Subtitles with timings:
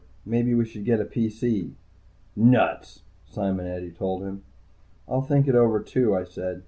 [0.25, 1.73] Maybe we should get a PC."
[2.35, 4.41] "Nuts," Simonetti told him.
[5.07, 6.59] "I'll think it over, too," I said.